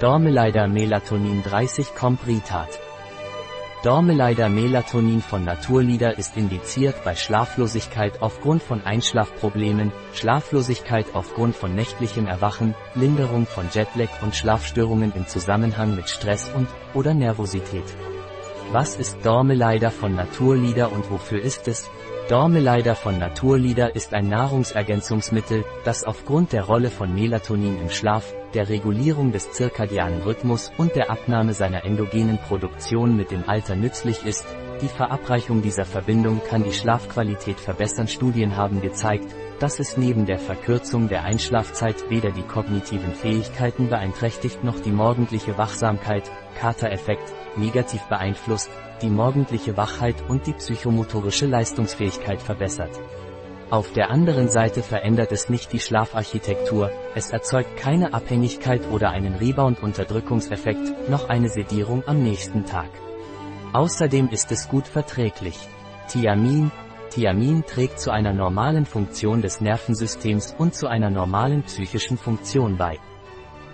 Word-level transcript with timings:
Dormeleider 0.00 0.66
Melatonin 0.66 1.42
30 1.42 1.94
Comp 1.94 2.26
Ritat. 2.26 2.80
Dormeleider 3.84 4.48
Melatonin 4.48 5.20
von 5.20 5.44
Naturlieder 5.44 6.16
ist 6.16 6.38
indiziert 6.38 7.04
bei 7.04 7.14
Schlaflosigkeit 7.14 8.22
aufgrund 8.22 8.62
von 8.62 8.80
Einschlafproblemen, 8.80 9.92
Schlaflosigkeit 10.14 11.04
aufgrund 11.12 11.54
von 11.54 11.74
nächtlichem 11.74 12.26
Erwachen, 12.26 12.74
Linderung 12.94 13.44
von 13.44 13.66
Jetlag 13.74 14.22
und 14.22 14.34
Schlafstörungen 14.34 15.12
im 15.14 15.26
Zusammenhang 15.26 15.94
mit 15.94 16.08
Stress 16.08 16.50
und 16.54 16.68
oder 16.94 17.12
Nervosität. 17.12 17.84
Was 18.72 18.94
ist 18.94 19.26
Dormeleider 19.26 19.90
von 19.90 20.14
Naturlieder 20.14 20.92
und 20.92 21.10
wofür 21.10 21.42
ist 21.42 21.66
es? 21.66 21.90
Dormeleider 22.28 22.94
von 22.94 23.18
Naturlieder 23.18 23.96
ist 23.96 24.14
ein 24.14 24.28
Nahrungsergänzungsmittel, 24.28 25.64
das 25.84 26.04
aufgrund 26.04 26.52
der 26.52 26.62
Rolle 26.62 26.90
von 26.90 27.12
Melatonin 27.12 27.80
im 27.80 27.90
Schlaf, 27.90 28.32
der 28.54 28.68
Regulierung 28.68 29.32
des 29.32 29.50
zirkadianen 29.50 30.22
Rhythmus 30.22 30.70
und 30.78 30.94
der 30.94 31.10
Abnahme 31.10 31.52
seiner 31.52 31.84
endogenen 31.84 32.38
Produktion 32.38 33.16
mit 33.16 33.32
dem 33.32 33.42
Alter 33.48 33.74
nützlich 33.74 34.24
ist. 34.24 34.46
Die 34.80 34.88
Verabreichung 34.88 35.62
dieser 35.62 35.84
Verbindung 35.84 36.40
kann 36.48 36.62
die 36.62 36.72
Schlafqualität 36.72 37.58
verbessern. 37.58 38.06
Studien 38.06 38.56
haben 38.56 38.80
gezeigt, 38.80 39.34
dass 39.60 39.78
es 39.78 39.98
neben 39.98 40.24
der 40.26 40.38
Verkürzung 40.38 41.08
der 41.08 41.22
Einschlafzeit 41.24 42.08
weder 42.08 42.30
die 42.30 42.42
kognitiven 42.42 43.14
Fähigkeiten 43.14 43.88
beeinträchtigt 43.88 44.64
noch 44.64 44.80
die 44.80 44.90
morgendliche 44.90 45.56
Wachsamkeit, 45.58 46.30
Katereffekt, 46.58 47.32
negativ 47.56 48.02
beeinflusst, 48.04 48.70
die 49.02 49.10
morgendliche 49.10 49.76
Wachheit 49.76 50.16
und 50.28 50.46
die 50.46 50.54
psychomotorische 50.54 51.46
Leistungsfähigkeit 51.46 52.40
verbessert. 52.40 52.90
Auf 53.70 53.92
der 53.92 54.10
anderen 54.10 54.48
Seite 54.48 54.82
verändert 54.82 55.30
es 55.30 55.48
nicht 55.48 55.72
die 55.72 55.78
Schlafarchitektur, 55.78 56.90
es 57.14 57.30
erzeugt 57.30 57.76
keine 57.76 58.14
Abhängigkeit 58.14 58.82
oder 58.90 59.10
einen 59.10 59.34
Rebound-Unterdrückungseffekt, 59.34 61.08
noch 61.08 61.28
eine 61.28 61.50
Sedierung 61.50 62.02
am 62.06 62.22
nächsten 62.22 62.64
Tag. 62.64 62.88
Außerdem 63.72 64.30
ist 64.30 64.50
es 64.50 64.68
gut 64.68 64.88
verträglich. 64.88 65.56
Thiamin, 66.08 66.72
Thiamin 67.10 67.64
trägt 67.66 67.98
zu 67.98 68.12
einer 68.12 68.32
normalen 68.32 68.86
Funktion 68.86 69.42
des 69.42 69.60
Nervensystems 69.60 70.54
und 70.56 70.74
zu 70.74 70.86
einer 70.86 71.10
normalen 71.10 71.64
psychischen 71.64 72.16
Funktion 72.16 72.76
bei. 72.76 72.98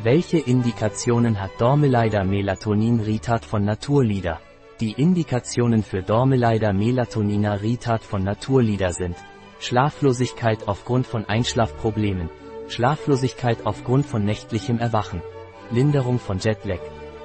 Welche 0.03 0.39
Indikationen 0.39 1.41
hat 1.41 1.53
Dormeleider 1.59 2.25
Melatonin 2.25 3.01
Ritat 3.01 3.45
von 3.45 3.65
Naturlieder? 3.65 4.41
Die 4.81 4.93
Indikationen 4.93 5.83
für 5.83 6.03
Dormeleider 6.03 6.73
Melatonina 6.73 7.55
Ritat 7.55 8.05
von 8.05 8.25
Naturlieder 8.25 8.93
sind 8.93 9.17
Schlaflosigkeit 9.59 10.69
aufgrund 10.69 11.07
von 11.07 11.25
Einschlafproblemen, 11.27 12.29
Schlaflosigkeit 12.69 13.65
aufgrund 13.65 14.07
von 14.07 14.25
nächtlichem 14.25 14.79
Erwachen, 14.79 15.23
Linderung 15.71 16.19
von 16.19 16.39
Jetlag, 16.39 16.81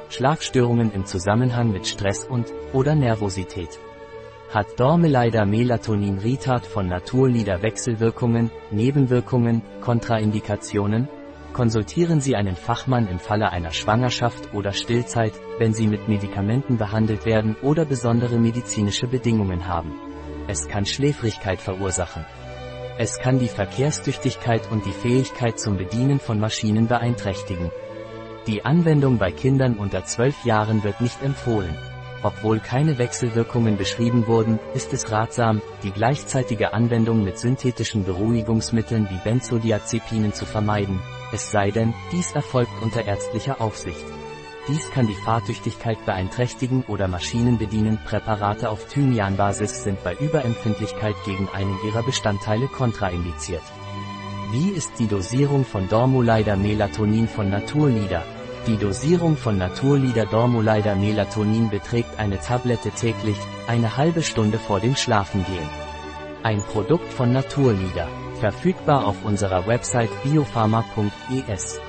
Schlafstörungen 0.09 0.93
im 0.93 1.05
Zusammenhang 1.05 1.71
mit 1.71 1.87
Stress 1.87 2.25
und 2.25 2.53
oder 2.73 2.95
Nervosität. 2.95 3.79
Hat 4.53 4.77
Dormeleider 4.77 5.45
Melatonin 5.45 6.17
Ritat 6.17 6.65
von 6.65 6.85
Naturlieder 6.85 7.61
Wechselwirkungen, 7.61 8.51
Nebenwirkungen, 8.69 9.61
Kontraindikationen? 9.79 11.07
Konsultieren 11.53 12.19
Sie 12.19 12.35
einen 12.35 12.57
Fachmann 12.57 13.07
im 13.07 13.17
Falle 13.17 13.49
einer 13.53 13.71
Schwangerschaft 13.71 14.53
oder 14.53 14.73
Stillzeit, 14.73 15.31
wenn 15.57 15.73
Sie 15.73 15.87
mit 15.87 16.09
Medikamenten 16.09 16.77
behandelt 16.77 17.25
werden 17.25 17.55
oder 17.61 17.85
besondere 17.85 18.39
medizinische 18.39 19.07
Bedingungen 19.07 19.69
haben. 19.69 19.93
Es 20.49 20.67
kann 20.67 20.85
Schläfrigkeit 20.85 21.61
verursachen. 21.61 22.25
Es 22.97 23.19
kann 23.19 23.39
die 23.39 23.47
Verkehrstüchtigkeit 23.47 24.69
und 24.69 24.85
die 24.85 24.91
Fähigkeit 24.91 25.59
zum 25.59 25.77
Bedienen 25.77 26.19
von 26.19 26.41
Maschinen 26.41 26.87
beeinträchtigen. 26.87 27.71
Die 28.47 28.65
Anwendung 28.65 29.17
bei 29.17 29.31
Kindern 29.31 29.77
unter 29.77 30.03
12 30.03 30.43
Jahren 30.43 30.83
wird 30.83 30.99
nicht 30.99 31.23
empfohlen. 31.23 31.73
Obwohl 32.23 32.59
keine 32.59 32.97
Wechselwirkungen 32.97 33.77
beschrieben 33.77 34.27
wurden, 34.27 34.59
ist 34.73 34.93
es 34.93 35.11
ratsam, 35.11 35.61
die 35.83 35.91
gleichzeitige 35.91 36.73
Anwendung 36.73 37.23
mit 37.23 37.39
synthetischen 37.39 38.03
Beruhigungsmitteln 38.03 39.07
wie 39.09 39.19
Benzodiazepinen 39.23 40.33
zu 40.33 40.45
vermeiden, 40.45 40.99
es 41.33 41.49
sei 41.49 41.71
denn, 41.71 41.93
dies 42.11 42.33
erfolgt 42.33 42.71
unter 42.81 43.05
ärztlicher 43.05 43.61
Aufsicht. 43.61 44.03
Dies 44.67 44.91
kann 44.91 45.07
die 45.07 45.15
Fahrtüchtigkeit 45.15 46.05
beeinträchtigen 46.05 46.83
oder 46.87 47.07
Maschinen 47.07 47.57
bedienen. 47.57 47.97
Präparate 48.05 48.69
auf 48.69 48.85
Thymianbasis 48.87 49.83
sind 49.83 50.03
bei 50.03 50.13
Überempfindlichkeit 50.15 51.15
gegen 51.25 51.49
einen 51.49 51.77
ihrer 51.87 52.03
Bestandteile 52.03 52.67
kontraindiziert. 52.67 53.63
Wie 54.51 54.69
ist 54.69 54.91
die 54.99 55.07
Dosierung 55.07 55.65
von 55.65 55.87
Dormoleider 55.87 56.57
Melatonin 56.57 57.27
von 57.27 57.49
Naturlieder? 57.49 58.23
Die 58.67 58.77
Dosierung 58.77 59.37
von 59.37 59.57
Naturlieder 59.57 60.27
Dormoleider 60.27 60.95
Melatonin 60.95 61.71
beträgt 61.71 62.19
eine 62.19 62.39
Tablette 62.39 62.91
täglich, 62.91 63.37
eine 63.67 63.97
halbe 63.97 64.21
Stunde 64.21 64.59
vor 64.59 64.79
dem 64.79 64.95
Schlafengehen. 64.95 65.67
Ein 66.43 66.61
Produkt 66.61 67.11
von 67.11 67.31
Naturlieder, 67.31 68.07
verfügbar 68.39 69.07
auf 69.07 69.25
unserer 69.25 69.65
Website 69.65 70.11
biopharma.es. 70.23 71.79